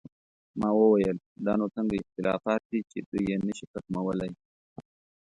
[0.59, 4.31] ما وویل: دا نو څنګه اختلافات دي چې دوی یې نه شي ختمولی؟